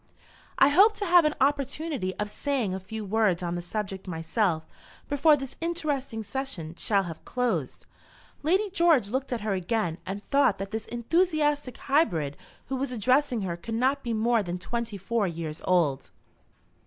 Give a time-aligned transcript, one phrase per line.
[0.57, 4.67] I hope to have an opportunity of saying a few words on the subject myself
[5.07, 7.85] before this interesting session shall have closed."
[8.41, 12.35] Lady George looked at her again and thought that this enthusiastic hybrid
[12.65, 16.09] who was addressing her could not be more than twenty four years old.